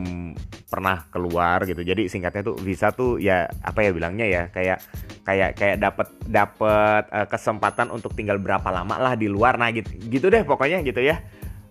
pernah 0.69 1.05
keluar 1.13 1.63
gitu. 1.69 1.85
Jadi 1.85 2.09
singkatnya 2.09 2.53
tuh 2.53 2.57
visa 2.59 2.91
tuh 2.91 3.21
ya 3.21 3.47
apa 3.63 3.85
ya 3.85 3.91
bilangnya 3.93 4.27
ya 4.27 4.43
kayak 4.51 4.79
kayak 5.23 5.51
kayak 5.57 5.77
dapat 5.81 6.09
dapat 6.25 7.05
uh, 7.13 7.27
kesempatan 7.29 7.93
untuk 7.93 8.17
tinggal 8.17 8.41
berapa 8.41 8.67
lama 8.73 8.97
lah 8.97 9.15
di 9.15 9.29
luar. 9.29 9.61
Nah 9.61 9.71
gitu 9.71 9.91
gitu 10.09 10.27
deh 10.33 10.43
pokoknya 10.43 10.81
gitu 10.83 11.05
ya 11.05 11.21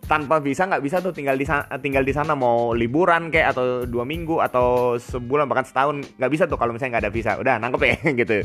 tanpa 0.07 0.39
visa 0.39 0.63
nggak 0.63 0.83
bisa 0.83 1.04
tuh 1.04 1.12
tinggal 1.12 1.36
di 1.36 1.44
sana 1.44 1.68
tinggal 1.83 2.01
di 2.01 2.15
sana 2.15 2.33
mau 2.33 2.71
liburan 2.71 3.27
kayak 3.27 3.54
atau 3.54 3.83
dua 3.83 4.07
minggu 4.07 4.39
atau 4.39 4.95
sebulan 4.95 5.45
bahkan 5.51 5.68
setahun 5.68 6.00
nggak 6.15 6.31
bisa 6.31 6.44
tuh 6.48 6.56
kalau 6.56 6.71
misalnya 6.71 6.98
nggak 6.98 7.06
ada 7.07 7.13
visa. 7.13 7.31
Udah 7.36 7.59
nangkep 7.59 7.81
ya 7.83 7.95
gitu. 8.24 8.36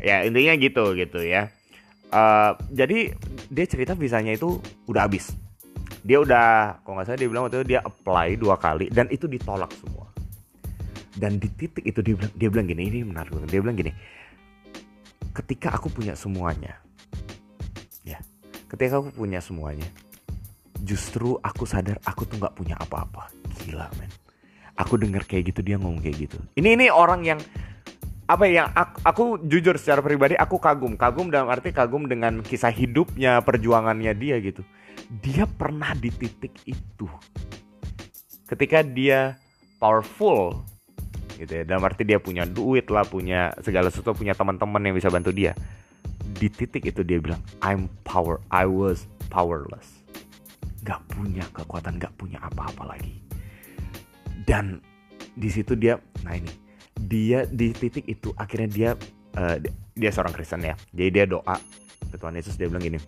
Ya 0.00 0.16
intinya 0.24 0.54
gitu 0.56 0.84
gitu 0.94 1.20
ya. 1.20 1.50
Uh, 2.10 2.58
jadi 2.70 3.14
dia 3.50 3.66
cerita 3.66 3.92
visanya 3.98 4.34
itu 4.34 4.62
udah 4.86 5.04
habis. 5.10 5.34
Dia 6.06 6.22
udah 6.22 6.80
kalau 6.86 6.96
nggak 6.96 7.06
salah 7.10 7.20
dia 7.20 7.28
bilang 7.28 7.44
waktu 7.46 7.62
itu 7.62 7.68
dia 7.76 7.80
apply 7.82 8.38
dua 8.38 8.56
kali 8.56 8.88
dan 8.88 9.10
itu 9.10 9.26
ditolak 9.26 9.70
semua. 9.76 10.06
Dan 11.18 11.36
di 11.36 11.50
titik 11.52 11.84
itu 11.84 12.00
dia 12.00 12.14
bilang 12.16 12.32
dia 12.38 12.48
bilang 12.48 12.66
gini 12.70 12.82
ini 12.86 12.98
menarik 13.02 13.34
banget. 13.34 13.50
Dia 13.50 13.60
bilang 13.60 13.76
gini 13.76 13.92
ketika 15.34 15.78
aku 15.78 15.88
punya 15.90 16.18
semuanya 16.18 16.76
ya 18.02 18.18
ketika 18.66 18.98
aku 18.98 19.14
punya 19.14 19.38
semuanya 19.38 19.86
justru 20.84 21.36
aku 21.40 21.68
sadar 21.68 22.00
aku 22.04 22.24
tuh 22.26 22.40
nggak 22.40 22.54
punya 22.56 22.74
apa-apa. 22.80 23.28
Gila 23.62 23.86
men. 24.00 24.10
Aku 24.80 24.96
denger 24.96 25.28
kayak 25.28 25.52
gitu 25.52 25.60
dia 25.60 25.76
ngomong 25.76 26.00
kayak 26.00 26.28
gitu. 26.28 26.38
Ini 26.56 26.76
ini 26.76 26.86
orang 26.88 27.20
yang 27.22 27.40
apa 28.30 28.46
ya 28.46 28.64
yang 28.64 28.68
aku, 28.72 28.94
aku 29.02 29.24
jujur 29.44 29.76
secara 29.76 30.00
pribadi 30.00 30.34
aku 30.38 30.56
kagum. 30.56 30.96
Kagum 30.96 31.28
dalam 31.28 31.52
arti 31.52 31.74
kagum 31.74 32.08
dengan 32.08 32.40
kisah 32.40 32.72
hidupnya 32.72 33.44
perjuangannya 33.44 34.12
dia 34.16 34.40
gitu. 34.40 34.64
Dia 35.10 35.44
pernah 35.44 35.92
di 35.92 36.08
titik 36.08 36.54
itu. 36.64 37.06
Ketika 38.48 38.80
dia 38.80 39.36
powerful 39.76 40.64
gitu 41.36 41.52
ya. 41.60 41.64
Dalam 41.64 41.84
arti 41.84 42.04
dia 42.04 42.20
punya 42.20 42.48
duit 42.48 42.88
lah 42.88 43.04
punya 43.04 43.52
segala 43.60 43.88
sesuatu 43.92 44.16
punya 44.16 44.32
teman-teman 44.32 44.80
yang 44.80 44.96
bisa 44.96 45.12
bantu 45.12 45.32
dia. 45.32 45.52
Di 46.20 46.48
titik 46.48 46.88
itu 46.88 47.04
dia 47.04 47.20
bilang 47.20 47.42
I'm 47.60 47.92
power 48.06 48.40
I 48.48 48.64
was 48.64 49.04
powerless 49.28 49.99
gak 50.80 51.00
punya 51.12 51.44
kekuatan, 51.52 52.00
gak 52.00 52.14
punya 52.16 52.40
apa-apa 52.40 52.96
lagi. 52.96 53.20
Dan 54.46 54.80
di 55.36 55.48
situ 55.52 55.76
dia, 55.76 56.00
nah 56.24 56.34
ini, 56.34 56.50
dia 56.96 57.44
di 57.46 57.72
titik 57.76 58.08
itu 58.08 58.32
akhirnya 58.36 58.68
dia 58.68 58.90
uh, 59.36 59.56
dia 59.94 60.10
seorang 60.10 60.32
Kristen 60.32 60.64
ya. 60.64 60.74
Jadi 60.92 61.10
dia 61.12 61.24
doa 61.28 61.56
ke 62.10 62.16
Tuhan 62.16 62.34
Yesus 62.34 62.56
dia 62.56 62.66
bilang 62.66 62.82
gini, 62.82 62.98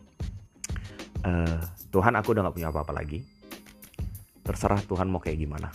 uh, 1.24 1.60
Tuhan 1.90 2.12
aku 2.16 2.36
udah 2.36 2.48
gak 2.48 2.56
punya 2.56 2.68
apa-apa 2.68 2.92
lagi. 2.92 3.24
Terserah 4.42 4.82
Tuhan 4.84 5.06
mau 5.08 5.22
kayak 5.22 5.38
gimana. 5.38 5.70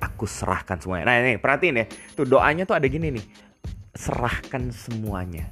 Aku 0.00 0.24
serahkan 0.24 0.80
semuanya. 0.80 1.12
Nah 1.12 1.16
ini 1.20 1.36
perhatiin 1.36 1.76
ya, 1.76 1.86
tuh 2.16 2.24
doanya 2.24 2.64
tuh 2.64 2.76
ada 2.76 2.88
gini 2.88 3.12
nih, 3.16 3.24
serahkan 3.96 4.72
semuanya 4.72 5.48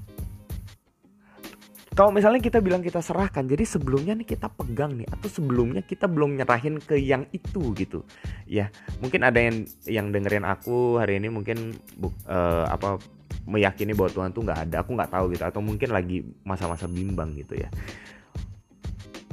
kalau 1.94 2.10
misalnya 2.10 2.42
kita 2.42 2.58
bilang 2.58 2.82
kita 2.82 2.98
serahkan, 2.98 3.46
jadi 3.46 3.62
sebelumnya 3.62 4.18
nih 4.18 4.34
kita 4.34 4.50
pegang 4.50 4.98
nih 4.98 5.06
atau 5.14 5.30
sebelumnya 5.30 5.78
kita 5.86 6.10
belum 6.10 6.42
nyerahin 6.42 6.82
ke 6.82 6.98
yang 6.98 7.22
itu 7.30 7.70
gitu. 7.78 8.02
Ya, 8.50 8.74
mungkin 8.98 9.22
ada 9.22 9.38
yang 9.38 9.62
yang 9.86 10.10
dengerin 10.10 10.42
aku 10.42 10.98
hari 10.98 11.22
ini 11.22 11.30
mungkin 11.30 11.78
uh, 12.26 12.66
apa 12.66 12.98
meyakini 13.46 13.94
bahwa 13.94 14.10
Tuhan 14.10 14.30
tuh 14.34 14.42
nggak 14.42 14.60
ada, 14.66 14.76
aku 14.82 14.90
nggak 14.98 15.10
tahu 15.14 15.24
gitu 15.38 15.44
atau 15.46 15.60
mungkin 15.62 15.94
lagi 15.94 16.26
masa-masa 16.42 16.90
bimbang 16.90 17.30
gitu 17.38 17.62
ya. 17.62 17.70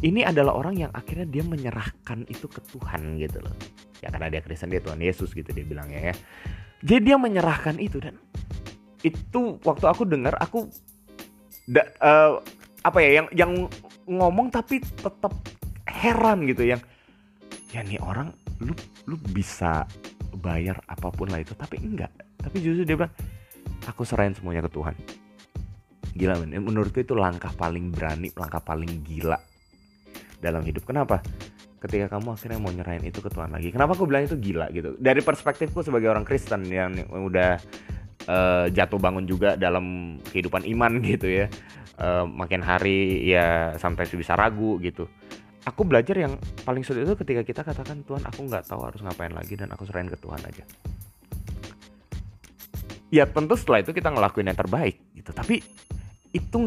Ini 0.05 0.29
adalah 0.29 0.53
orang 0.53 0.77
yang 0.77 0.91
akhirnya 0.93 1.25
dia 1.25 1.41
menyerahkan 1.41 2.29
itu 2.29 2.45
ke 2.45 2.61
Tuhan 2.77 3.17
gitu 3.17 3.41
loh. 3.41 3.57
Ya 4.05 4.13
karena 4.13 4.29
dia 4.29 4.41
Kristen 4.45 4.69
dia 4.69 4.81
Tuhan 4.81 5.01
Yesus 5.01 5.33
gitu 5.33 5.49
dia 5.49 5.65
bilangnya 5.65 6.13
ya. 6.13 6.15
Jadi 6.85 7.09
dia 7.09 7.17
menyerahkan 7.17 7.81
itu 7.81 7.97
dan 7.97 8.21
itu 9.01 9.57
waktu 9.65 9.85
aku 9.89 10.05
dengar 10.05 10.37
aku 10.37 10.69
da, 11.71 11.87
uh, 12.03 12.31
apa 12.83 12.97
ya 12.99 13.23
yang 13.23 13.27
yang 13.31 13.51
ngomong 14.11 14.51
tapi 14.51 14.83
tetap 14.83 15.31
heran 15.87 16.43
gitu 16.43 16.67
yang 16.67 16.81
ya 17.71 17.79
nih 17.87 18.01
orang 18.03 18.35
lu 18.59 18.75
lu 19.07 19.15
bisa 19.31 19.87
bayar 20.41 20.83
apa 20.87 21.07
pun 21.13 21.31
lah 21.31 21.39
itu. 21.39 21.55
Tapi 21.55 21.79
enggak. 21.79 22.11
Tapi 22.41 22.57
justru 22.59 22.83
dia 22.83 22.97
bilang 22.99 23.13
aku 23.87 24.03
serahin 24.03 24.35
semuanya 24.35 24.67
ke 24.67 24.71
Tuhan. 24.73 24.95
Gila 26.17 26.43
men. 26.43 26.59
Menurutku 26.59 26.99
itu 26.99 27.15
langkah 27.15 27.53
paling 27.55 27.93
berani 27.95 28.33
langkah 28.35 28.59
paling 28.59 29.05
gila 29.07 29.39
dalam 30.43 30.65
hidup. 30.67 30.83
Kenapa? 30.83 31.23
Ketika 31.81 32.13
kamu 32.13 32.37
akhirnya 32.37 32.59
mau 32.61 32.69
nyerahin 32.69 33.01
itu 33.09 33.23
ke 33.25 33.29
Tuhan 33.31 33.49
lagi. 33.49 33.73
Kenapa 33.73 33.97
aku 33.97 34.05
bilang 34.05 34.27
itu 34.27 34.37
gila 34.37 34.69
gitu? 34.69 34.93
Dari 35.01 35.21
perspektifku 35.23 35.81
sebagai 35.81 36.13
orang 36.13 36.27
Kristen 36.27 36.67
yang 36.69 36.93
udah 37.09 37.57
uh, 38.27 38.65
jatuh 38.69 38.99
bangun 38.99 39.25
juga 39.25 39.55
dalam 39.57 40.17
kehidupan 40.29 40.65
iman 40.77 41.01
gitu 41.13 41.29
ya. 41.29 41.47
Uh, 42.01 42.25
makin 42.25 42.65
hari 42.65 43.21
ya 43.29 43.77
sampai 43.77 44.09
bisa 44.09 44.33
ragu 44.33 44.81
gitu. 44.81 45.05
Aku 45.69 45.85
belajar 45.85 46.17
yang 46.17 46.41
paling 46.65 46.81
sulit 46.81 47.05
itu 47.05 47.13
ketika 47.13 47.41
kita 47.45 47.61
katakan 47.61 48.01
Tuhan 48.01 48.25
aku 48.25 48.49
nggak 48.49 48.65
tahu 48.65 48.81
harus 48.81 48.97
ngapain 49.05 49.29
lagi 49.29 49.53
dan 49.53 49.69
aku 49.69 49.85
serahin 49.85 50.09
ke 50.09 50.17
Tuhan 50.17 50.41
aja. 50.41 50.65
Ya 53.13 53.29
tentu 53.29 53.53
setelah 53.53 53.85
itu 53.85 53.93
kita 53.93 54.09
ngelakuin 54.09 54.49
yang 54.49 54.57
terbaik 54.57 54.97
gitu. 55.13 55.29
Tapi 55.29 55.61
itu 56.33 56.57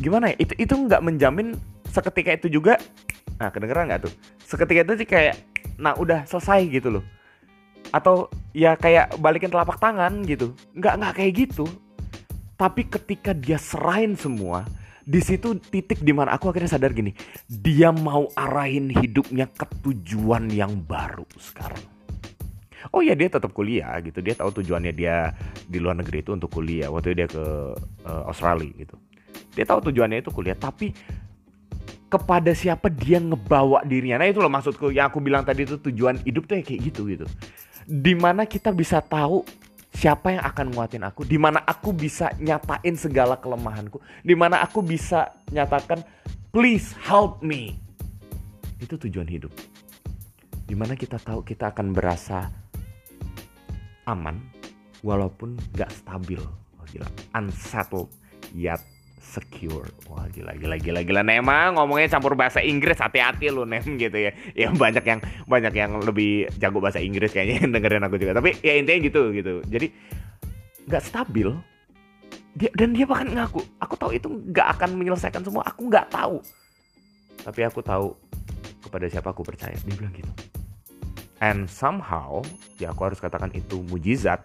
gimana 0.00 0.32
ya? 0.32 0.36
Itu 0.40 0.56
itu 0.56 0.72
nggak 0.72 1.04
menjamin 1.04 1.52
seketika 1.92 2.32
itu 2.32 2.48
juga 2.48 2.80
nah 3.36 3.52
kedengeran 3.52 3.92
nggak 3.92 4.08
tuh? 4.08 4.12
Seketika 4.48 4.88
itu 4.88 5.04
sih 5.04 5.08
kayak 5.08 5.36
nah 5.76 5.92
udah 5.92 6.24
selesai 6.24 6.64
gitu 6.72 6.88
loh 6.88 7.04
atau 7.92 8.32
ya 8.56 8.74
kayak 8.74 9.20
balikin 9.20 9.52
telapak 9.52 9.76
tangan 9.76 10.24
gitu. 10.24 10.56
Nggak 10.72 10.94
nggak 10.98 11.14
kayak 11.20 11.32
gitu. 11.46 11.68
Tapi 12.56 12.88
ketika 12.88 13.36
dia 13.36 13.60
serahin 13.60 14.16
semua 14.16 14.64
di 15.02 15.18
situ 15.18 15.58
titik 15.58 16.00
di 16.00 16.14
mana 16.14 16.38
aku 16.38 16.46
akhirnya 16.46 16.78
sadar 16.78 16.94
gini 16.94 17.10
dia 17.50 17.90
mau 17.90 18.30
arahin 18.38 18.86
hidupnya 18.86 19.50
ke 19.50 19.66
tujuan 19.82 20.46
yang 20.48 20.72
baru 20.86 21.26
sekarang. 21.36 21.84
Oh 22.90 22.98
ya 22.98 23.14
dia 23.14 23.30
tetap 23.30 23.54
kuliah 23.54 23.94
gitu. 24.02 24.18
Dia 24.18 24.34
tahu 24.34 24.62
tujuannya 24.62 24.90
dia 24.90 25.30
di 25.70 25.78
luar 25.78 26.02
negeri 26.02 26.22
itu 26.22 26.34
untuk 26.34 26.50
kuliah. 26.50 26.90
Waktu 26.90 27.14
itu 27.14 27.16
dia 27.22 27.28
ke 27.30 27.44
uh, 28.08 28.22
Australia 28.26 28.72
gitu. 28.74 28.96
Dia 29.52 29.64
tahu 29.68 29.92
tujuannya 29.92 30.24
itu 30.24 30.30
kuliah 30.34 30.56
tapi 30.58 30.90
kepada 32.10 32.52
siapa 32.52 32.90
dia 32.90 33.22
ngebawa 33.22 33.86
dirinya? 33.86 34.18
Nah 34.22 34.28
itu 34.28 34.42
loh 34.42 34.50
maksudku. 34.50 34.90
Yang 34.90 35.14
aku 35.14 35.18
bilang 35.22 35.46
tadi 35.46 35.62
itu 35.62 35.78
tujuan 35.78 36.20
hidup 36.26 36.46
tuh 36.50 36.58
kayak 36.62 36.80
gitu 36.90 37.06
gitu 37.06 37.26
di 37.86 38.14
mana 38.14 38.46
kita 38.46 38.70
bisa 38.74 39.02
tahu 39.02 39.42
siapa 39.92 40.34
yang 40.34 40.44
akan 40.44 40.66
nguatin 40.72 41.04
aku, 41.04 41.28
di 41.28 41.36
mana 41.36 41.60
aku 41.62 41.92
bisa 41.92 42.32
nyatain 42.40 42.96
segala 42.96 43.36
kelemahanku, 43.38 44.00
di 44.24 44.34
mana 44.34 44.64
aku 44.64 44.80
bisa 44.80 45.36
nyatakan 45.52 46.00
please 46.50 46.96
help 47.04 47.40
me. 47.44 47.78
Itu 48.80 48.98
tujuan 48.98 49.28
hidup. 49.28 49.52
Di 50.66 50.74
mana 50.74 50.96
kita 50.96 51.20
tahu 51.20 51.44
kita 51.44 51.70
akan 51.70 51.92
berasa 51.92 52.48
aman 54.08 54.40
walaupun 55.04 55.58
gak 55.76 55.92
stabil. 55.92 56.40
Oh. 56.40 56.86
Unsettled 57.36 58.12
yet 58.52 58.91
secure. 59.22 59.86
Wah 60.10 60.26
gila 60.28 60.58
gila 60.58 60.76
gila 60.76 61.00
gila. 61.06 61.22
Emang 61.22 61.78
ngomongnya 61.78 62.18
campur 62.18 62.34
bahasa 62.34 62.58
Inggris 62.58 62.98
hati-hati 62.98 63.48
lu 63.48 63.62
Nem 63.62 63.96
gitu 64.02 64.18
ya. 64.18 64.34
Ya 64.52 64.68
banyak 64.74 65.04
yang 65.06 65.20
banyak 65.46 65.72
yang 65.72 65.92
lebih 66.02 66.50
jago 66.58 66.82
bahasa 66.82 66.98
Inggris 66.98 67.30
kayaknya 67.30 67.70
dengerin 67.70 68.04
aku 68.04 68.18
juga. 68.18 68.36
Tapi 68.36 68.58
ya 68.60 68.76
intinya 68.76 69.00
gitu 69.06 69.32
gitu. 69.32 69.52
Jadi 69.70 69.86
nggak 70.90 71.02
stabil. 71.02 71.48
Dia 72.52 72.68
dan 72.76 72.92
dia 72.92 73.08
bahkan 73.08 73.32
ngaku, 73.32 73.64
aku 73.80 73.94
tahu 73.96 74.10
itu 74.12 74.28
nggak 74.28 74.76
akan 74.76 75.00
menyelesaikan 75.00 75.40
semua. 75.40 75.64
Aku 75.64 75.88
nggak 75.88 76.12
tahu. 76.12 76.44
Tapi 77.40 77.60
aku 77.64 77.80
tahu 77.80 78.12
kepada 78.84 79.08
siapa 79.08 79.32
aku 79.32 79.40
percaya. 79.40 79.72
Dia 79.72 79.94
bilang 79.96 80.12
gitu. 80.12 80.28
And 81.40 81.66
somehow, 81.66 82.44
ya 82.76 82.92
aku 82.92 83.08
harus 83.08 83.18
katakan 83.18 83.50
itu 83.56 83.80
mujizat. 83.88 84.44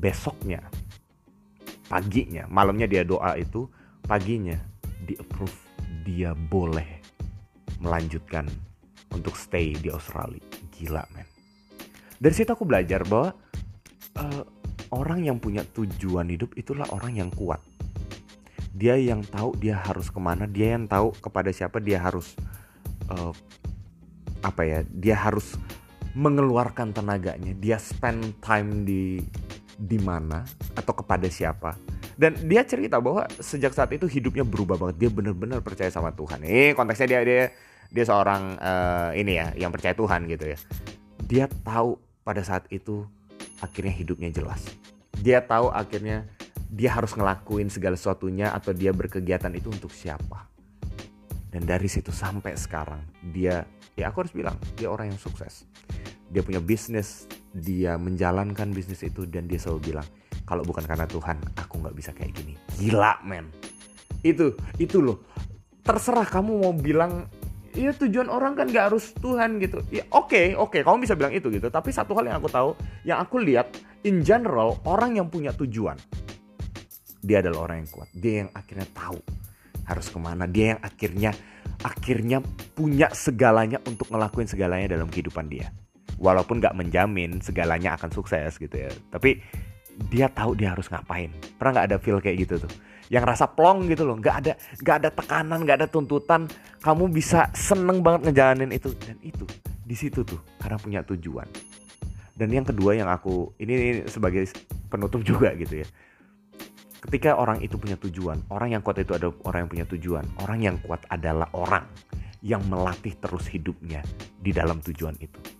Besoknya 0.00 0.64
paginya 1.90 2.46
malamnya 2.46 2.86
dia 2.86 3.02
doa 3.02 3.34
itu 3.34 3.66
paginya 4.06 4.54
di 5.02 5.18
approve 5.18 5.58
dia 6.06 6.30
boleh 6.32 7.02
melanjutkan 7.82 8.46
untuk 9.10 9.34
stay 9.34 9.74
di 9.74 9.90
Australia. 9.90 10.42
Gila 10.70 11.02
men. 11.12 11.26
Dari 12.20 12.34
situ 12.36 12.52
aku 12.52 12.68
belajar 12.68 13.02
bahwa 13.08 13.34
uh, 14.20 14.42
orang 14.94 15.26
yang 15.26 15.42
punya 15.42 15.64
tujuan 15.74 16.30
hidup 16.30 16.54
itulah 16.54 16.86
orang 16.94 17.18
yang 17.18 17.30
kuat. 17.32 17.58
Dia 18.70 18.96
yang 18.96 19.26
tahu 19.26 19.58
dia 19.58 19.76
harus 19.80 20.08
ke 20.08 20.20
mana 20.22 20.46
dia 20.46 20.78
yang 20.78 20.86
tahu 20.86 21.12
kepada 21.18 21.50
siapa 21.50 21.82
dia 21.82 22.00
harus 22.00 22.32
uh, 23.10 23.34
apa 24.40 24.62
ya 24.64 24.78
dia 24.88 25.16
harus 25.18 25.58
mengeluarkan 26.16 26.96
tenaganya 26.96 27.52
dia 27.54 27.76
spend 27.76 28.40
time 28.40 28.88
di 28.88 29.20
di 29.76 29.98
mana 30.00 30.42
atau 30.74 30.92
kepada 30.94 31.26
siapa. 31.30 31.76
Dan 32.20 32.36
dia 32.44 32.60
cerita 32.68 33.00
bahwa 33.00 33.24
sejak 33.40 33.72
saat 33.72 33.90
itu 33.96 34.04
hidupnya 34.04 34.44
berubah 34.44 34.76
banget. 34.76 34.96
Dia 35.00 35.10
benar-benar 35.10 35.64
percaya 35.64 35.88
sama 35.88 36.12
Tuhan. 36.12 36.44
Ini 36.44 36.76
konteksnya 36.76 37.08
dia 37.08 37.20
dia 37.24 37.42
dia 37.90 38.04
seorang 38.06 38.60
uh, 38.60 39.10
ini 39.16 39.40
ya 39.40 39.46
yang 39.56 39.72
percaya 39.72 39.96
Tuhan 39.96 40.28
gitu 40.28 40.52
ya. 40.52 40.58
Dia 41.24 41.44
tahu 41.48 41.96
pada 42.22 42.44
saat 42.44 42.68
itu 42.68 43.08
akhirnya 43.64 43.94
hidupnya 43.96 44.30
jelas. 44.30 44.62
Dia 45.16 45.40
tahu 45.40 45.72
akhirnya 45.72 46.28
dia 46.70 46.94
harus 46.94 47.16
ngelakuin 47.16 47.72
segala 47.72 47.98
sesuatunya 47.98 48.52
atau 48.52 48.70
dia 48.70 48.92
berkegiatan 48.92 49.50
itu 49.56 49.72
untuk 49.72 49.90
siapa. 49.90 50.46
Dan 51.50 51.66
dari 51.66 51.90
situ 51.90 52.14
sampai 52.14 52.54
sekarang 52.54 53.02
dia 53.34 53.66
ya 53.98 54.12
aku 54.12 54.22
harus 54.22 54.34
bilang 54.36 54.54
dia 54.76 54.92
orang 54.92 55.10
yang 55.10 55.20
sukses. 55.20 55.66
Dia 56.30 56.46
punya 56.46 56.62
bisnis 56.62 57.26
dia 57.50 57.98
menjalankan 57.98 58.70
bisnis 58.70 59.02
itu 59.02 59.26
dan 59.26 59.50
dia 59.50 59.58
selalu 59.58 59.94
bilang 59.94 60.06
kalau 60.50 60.66
bukan 60.66 60.82
karena 60.82 61.06
Tuhan 61.06 61.38
aku 61.54 61.78
nggak 61.78 61.94
bisa 61.94 62.10
kayak 62.10 62.34
gini. 62.34 62.58
Gila 62.74 63.22
men. 63.22 63.46
Itu 64.26 64.58
itu 64.82 64.98
loh. 64.98 65.22
Terserah 65.86 66.26
kamu 66.26 66.66
mau 66.66 66.74
bilang 66.74 67.30
ya 67.70 67.94
tujuan 67.94 68.26
orang 68.26 68.58
kan 68.58 68.66
gak 68.66 68.90
harus 68.90 69.14
Tuhan 69.22 69.62
gitu. 69.62 69.78
Ya 69.94 70.02
oke 70.10 70.34
okay, 70.34 70.46
oke 70.58 70.74
okay, 70.74 70.80
kamu 70.82 71.06
bisa 71.06 71.14
bilang 71.14 71.30
itu 71.30 71.46
gitu. 71.54 71.70
Tapi 71.70 71.94
satu 71.94 72.18
hal 72.18 72.26
yang 72.26 72.42
aku 72.42 72.50
tahu 72.50 72.74
yang 73.06 73.22
aku 73.22 73.38
lihat 73.38 73.70
in 74.02 74.26
general 74.26 74.74
orang 74.82 75.22
yang 75.22 75.30
punya 75.30 75.54
tujuan 75.54 75.94
dia 77.20 77.44
adalah 77.44 77.68
orang 77.68 77.84
yang 77.84 77.90
kuat. 77.92 78.08
Dia 78.16 78.34
yang 78.44 78.50
akhirnya 78.56 78.88
tahu 78.96 79.20
harus 79.84 80.06
ke 80.08 80.18
mana. 80.18 80.44
Dia 80.48 80.76
yang 80.76 80.80
akhirnya 80.80 81.30
akhirnya 81.80 82.38
punya 82.76 83.08
segalanya 83.12 83.78
untuk 83.84 84.08
ngelakuin 84.08 84.48
segalanya 84.48 84.96
dalam 84.96 85.08
kehidupan 85.12 85.48
dia. 85.48 85.72
Walaupun 86.20 86.60
nggak 86.60 86.76
menjamin 86.76 87.40
segalanya 87.40 87.96
akan 87.96 88.12
sukses 88.12 88.56
gitu 88.60 88.76
ya. 88.76 88.92
Tapi 89.12 89.40
dia 90.08 90.30
tahu 90.30 90.56
dia 90.56 90.72
harus 90.72 90.86
ngapain. 90.88 91.32
Pernah 91.58 91.80
nggak 91.80 91.86
ada 91.92 91.98
feel 91.98 92.18
kayak 92.22 92.36
gitu 92.46 92.54
tuh? 92.62 92.72
Yang 93.10 93.24
rasa 93.36 93.46
plong 93.50 93.90
gitu 93.90 94.06
loh 94.06 94.16
nggak 94.16 94.36
ada 94.44 94.52
nggak 94.80 94.96
ada 95.02 95.08
tekanan 95.10 95.58
nggak 95.66 95.76
ada 95.84 95.88
tuntutan. 95.90 96.46
Kamu 96.80 97.10
bisa 97.10 97.50
seneng 97.52 98.00
banget 98.00 98.30
ngejalanin 98.30 98.70
itu. 98.72 98.94
Dan 98.96 99.18
itu 99.20 99.44
di 99.82 99.96
situ 99.98 100.22
tuh 100.22 100.40
karena 100.62 100.78
punya 100.78 101.00
tujuan. 101.04 101.46
Dan 102.40 102.48
yang 102.56 102.64
kedua 102.64 102.96
yang 102.96 103.12
aku 103.12 103.52
ini, 103.60 103.72
ini 103.76 104.00
sebagai 104.08 104.48
penutup 104.88 105.20
juga 105.30 105.52
gitu 105.58 105.84
ya. 105.84 105.88
Ketika 107.00 107.36
orang 107.36 107.64
itu 107.64 107.80
punya 107.80 107.96
tujuan 107.96 108.44
orang 108.52 108.76
yang 108.76 108.82
kuat 108.84 109.00
itu 109.00 109.16
ada 109.16 109.32
orang 109.48 109.66
yang 109.66 109.70
punya 109.72 109.86
tujuan. 109.96 110.24
Orang 110.40 110.58
yang 110.60 110.76
kuat 110.84 111.04
adalah 111.08 111.48
orang 111.56 111.88
yang 112.40 112.64
melatih 112.68 113.16
terus 113.20 113.48
hidupnya 113.52 114.00
di 114.40 114.52
dalam 114.52 114.80
tujuan 114.80 115.12
itu 115.20 115.59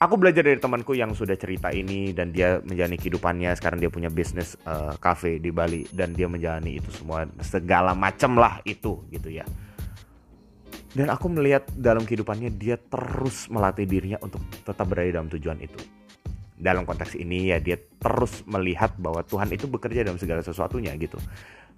aku 0.00 0.16
belajar 0.16 0.40
dari 0.40 0.56
temanku 0.56 0.96
yang 0.96 1.12
sudah 1.12 1.36
cerita 1.36 1.68
ini 1.68 2.16
dan 2.16 2.32
dia 2.32 2.58
menjalani 2.64 2.96
kehidupannya. 2.96 3.52
Sekarang 3.52 3.78
dia 3.78 3.92
punya 3.92 4.08
bisnis 4.08 4.56
uh, 4.64 4.96
cafe 4.96 5.36
di 5.36 5.52
Bali 5.52 5.84
dan 5.92 6.16
dia 6.16 6.26
menjalani 6.26 6.80
itu 6.80 6.88
semua 6.90 7.28
segala 7.44 7.92
macam 7.92 8.40
lah 8.40 8.64
itu 8.64 9.04
gitu 9.12 9.28
ya. 9.28 9.44
Dan 10.90 11.06
aku 11.12 11.30
melihat 11.30 11.68
dalam 11.76 12.02
kehidupannya 12.02 12.50
dia 12.56 12.74
terus 12.74 13.46
melatih 13.46 13.86
dirinya 13.86 14.18
untuk 14.24 14.42
tetap 14.64 14.88
berada 14.88 15.20
dalam 15.20 15.30
tujuan 15.30 15.60
itu. 15.62 15.78
Dalam 16.60 16.82
konteks 16.88 17.14
ini 17.14 17.52
ya 17.54 17.60
dia 17.60 17.78
terus 17.78 18.42
melihat 18.48 18.96
bahwa 18.98 19.22
Tuhan 19.22 19.52
itu 19.54 19.68
bekerja 19.70 20.02
dalam 20.02 20.18
segala 20.18 20.42
sesuatunya 20.42 20.96
gitu. 20.98 21.20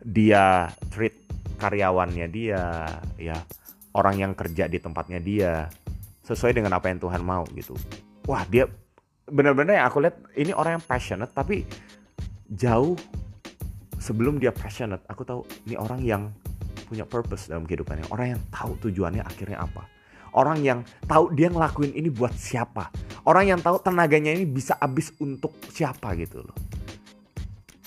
Dia 0.00 0.70
treat 0.94 1.18
karyawannya 1.58 2.26
dia 2.30 2.88
ya 3.18 3.36
orang 3.94 4.16
yang 4.18 4.32
kerja 4.32 4.66
di 4.66 4.78
tempatnya 4.80 5.20
dia 5.20 5.68
sesuai 6.22 6.54
dengan 6.54 6.74
apa 6.78 6.90
yang 6.90 6.98
Tuhan 7.02 7.22
mau 7.22 7.44
gitu 7.54 7.74
wah 8.28 8.44
dia 8.46 8.68
benar-benar 9.26 9.78
yang 9.82 9.86
aku 9.86 9.98
lihat 10.02 10.16
ini 10.34 10.52
orang 10.52 10.78
yang 10.80 10.84
passionate 10.84 11.32
tapi 11.32 11.64
jauh 12.52 12.98
sebelum 13.96 14.42
dia 14.42 14.50
passionate 14.50 15.02
aku 15.06 15.22
tahu 15.22 15.40
ini 15.66 15.78
orang 15.78 16.00
yang 16.02 16.22
punya 16.92 17.08
purpose 17.08 17.48
dalam 17.48 17.64
kehidupannya. 17.64 18.04
Orang 18.12 18.36
yang 18.36 18.40
tahu 18.52 18.76
tujuannya 18.84 19.24
akhirnya 19.24 19.64
apa. 19.64 19.88
Orang 20.36 20.60
yang 20.60 20.84
tahu 21.08 21.32
dia 21.32 21.48
ngelakuin 21.48 21.96
ini 21.96 22.12
buat 22.12 22.36
siapa. 22.36 22.92
Orang 23.24 23.48
yang 23.48 23.60
tahu 23.64 23.80
tenaganya 23.80 24.36
ini 24.36 24.44
bisa 24.44 24.76
habis 24.76 25.08
untuk 25.16 25.56
siapa 25.72 26.12
gitu 26.20 26.44
loh. 26.44 26.56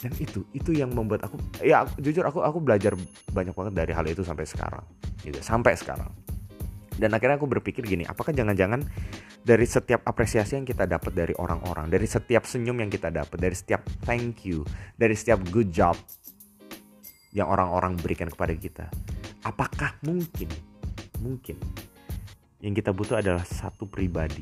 Dan 0.01 0.10
itu 0.18 0.42
itu 0.58 0.74
yang 0.74 0.89
membuat 0.89 1.30
aku 1.30 1.38
ya 1.62 1.86
jujur 2.01 2.25
aku 2.25 2.42
aku 2.42 2.58
belajar 2.62 2.98
banyak 3.30 3.54
banget 3.54 3.74
dari 3.77 3.92
hal 3.94 4.06
itu 4.10 4.25
sampai 4.25 4.46
sekarang. 4.50 4.82
Gitu 5.22 5.38
sampai 5.42 5.77
sekarang 5.77 6.10
dan 6.96 7.12
akhirnya 7.16 7.38
aku 7.40 7.50
berpikir 7.50 7.84
gini 7.84 8.04
apakah 8.08 8.32
jangan-jangan 8.32 8.84
dari 9.46 9.68
setiap 9.68 10.02
apresiasi 10.08 10.58
yang 10.58 10.68
kita 10.68 10.88
dapat 10.90 11.12
dari 11.12 11.34
orang-orang 11.38 11.92
dari 11.92 12.08
setiap 12.08 12.48
senyum 12.48 12.80
yang 12.82 12.92
kita 12.92 13.12
dapat 13.12 13.38
dari 13.38 13.56
setiap 13.56 13.84
thank 14.08 14.48
you 14.48 14.64
dari 14.96 15.14
setiap 15.14 15.44
good 15.52 15.70
job 15.70 15.96
yang 17.36 17.52
orang-orang 17.52 18.00
berikan 18.00 18.32
kepada 18.32 18.56
kita 18.56 18.86
apakah 19.44 19.94
mungkin 20.02 20.48
mungkin 21.20 21.60
Yang 22.66 22.82
kita 22.82 22.92
butuh 22.98 23.22
adalah 23.22 23.46
satu 23.46 23.86
pribadi 23.86 24.42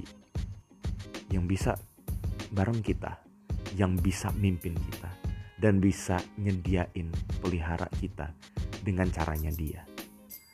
yang 1.28 1.44
bisa 1.44 1.76
bareng 2.56 2.80
kita, 2.80 3.20
yang 3.76 4.00
bisa 4.00 4.32
mimpin 4.40 4.80
kita, 4.80 5.12
dan 5.60 5.84
bisa 5.84 6.24
nyediain 6.40 7.12
pelihara 7.44 7.92
kita 8.00 8.32
dengan 8.80 9.12
caranya 9.12 9.52
dia. 9.52 9.93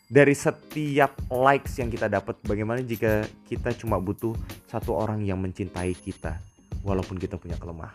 Dari 0.10 0.34
setiap 0.34 1.30
likes 1.30 1.78
yang 1.78 1.94
kita 1.94 2.10
dapat, 2.10 2.42
bagaimana 2.42 2.82
jika 2.82 3.30
kita 3.46 3.78
cuma 3.78 4.01
butuh 4.01 4.34
satu 4.66 4.98
orang 4.98 5.22
yang 5.22 5.38
mencintai 5.38 5.94
kita, 5.94 6.42
walaupun 6.82 7.22
kita 7.22 7.38
punya 7.38 7.54
kelemahan. 7.62 7.94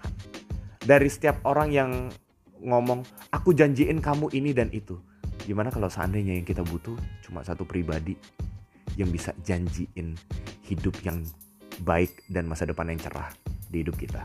Dari 0.78 1.10
setiap 1.10 1.42
orang 1.42 1.74
yang 1.74 1.90
ngomong, 2.62 3.02
aku 3.34 3.50
janjiin 3.50 3.98
kamu 3.98 4.30
ini 4.30 4.54
dan 4.54 4.70
itu. 4.70 4.94
Gimana 5.42 5.74
kalau 5.74 5.90
seandainya 5.90 6.38
yang 6.38 6.46
kita 6.46 6.62
butuh 6.62 6.94
cuma 7.26 7.42
satu 7.42 7.66
pribadi 7.66 8.14
yang 8.94 9.10
bisa 9.10 9.34
janjiin 9.42 10.14
hidup 10.70 10.94
yang 11.02 11.18
baik 11.82 12.22
dan 12.30 12.46
masa 12.46 12.62
depan 12.62 12.94
yang 12.94 13.02
cerah 13.02 13.34
di 13.66 13.82
hidup 13.82 13.98
kita. 13.98 14.22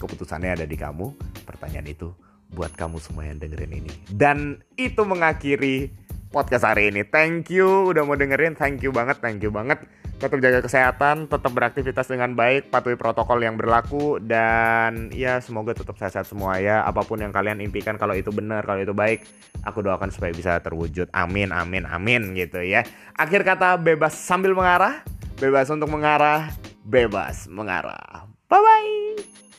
Keputusannya 0.00 0.56
ada 0.56 0.64
di 0.64 0.80
kamu. 0.80 1.12
Pertanyaan 1.44 1.92
itu 1.92 2.16
buat 2.52 2.72
kamu 2.72 2.96
semua 2.96 3.28
yang 3.28 3.36
dengerin 3.36 3.72
ini. 3.84 3.92
Dan 4.08 4.56
itu 4.80 5.04
mengakhiri 5.04 5.88
podcast 6.32 6.64
hari 6.64 6.88
ini. 6.88 7.04
Thank 7.04 7.52
you 7.52 7.92
udah 7.92 8.02
mau 8.08 8.16
dengerin. 8.16 8.56
Thank 8.56 8.80
you 8.82 8.90
banget, 8.90 9.20
thank 9.20 9.44
you 9.44 9.52
banget. 9.52 9.84
Tetap 10.16 10.38
jaga 10.38 10.64
kesehatan, 10.64 11.28
tetap 11.28 11.52
beraktivitas 11.52 12.08
dengan 12.08 12.32
baik, 12.32 12.72
patuhi 12.72 12.96
protokol 12.96 13.42
yang 13.42 13.58
berlaku 13.60 14.16
dan 14.22 15.12
ya 15.12 15.42
semoga 15.42 15.76
tetap 15.76 15.98
sehat-sehat 16.00 16.24
semua 16.24 16.56
ya. 16.58 16.80
Apa 16.88 17.04
pun 17.04 17.20
yang 17.20 17.34
kalian 17.34 17.60
impikan 17.60 18.00
kalau 18.00 18.16
itu 18.16 18.32
benar, 18.32 18.64
kalau 18.64 18.80
itu 18.80 18.96
baik, 18.96 19.26
aku 19.66 19.84
doakan 19.84 20.08
supaya 20.08 20.32
bisa 20.32 20.56
terwujud. 20.64 21.12
Amin, 21.12 21.52
amin, 21.52 21.84
amin 21.84 22.32
gitu 22.32 22.64
ya. 22.64 22.86
Akhir 23.14 23.44
kata 23.44 23.76
bebas 23.76 24.16
sambil 24.16 24.56
mengarah, 24.56 25.04
bebas 25.36 25.68
untuk 25.68 25.90
mengarah, 25.92 26.48
bebas 26.86 27.50
mengarah. 27.50 28.24
Bye 28.48 28.62
bye. 28.62 29.51